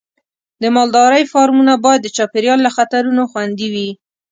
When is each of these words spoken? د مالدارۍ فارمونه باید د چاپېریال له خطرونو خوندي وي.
د 0.61 0.63
مالدارۍ 0.75 1.23
فارمونه 1.33 1.73
باید 1.85 2.01
د 2.03 2.07
چاپېریال 2.17 2.59
له 2.63 2.71
خطرونو 2.77 3.23
خوندي 3.31 3.67
وي. 3.73 3.89